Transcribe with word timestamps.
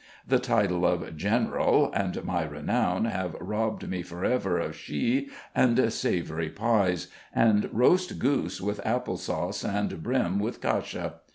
The 0.27 0.39
title 0.39 0.83
of 0.83 1.15
General 1.15 1.93
and 1.93 2.23
my 2.25 2.41
renown 2.41 3.05
have 3.05 3.35
robbed 3.39 3.87
me 3.87 4.01
for 4.01 4.25
ever 4.25 4.57
of 4.57 4.71
schi 4.75 5.29
and 5.53 5.77
savoury 5.93 6.49
pies, 6.49 7.07
and 7.35 7.69
roast 7.71 8.17
goose 8.17 8.59
with 8.59 8.83
apple 8.83 9.17
sauce, 9.17 9.63
and 9.63 10.01
bream 10.01 10.39
with 10.39 10.59
_kasha. 10.59 11.19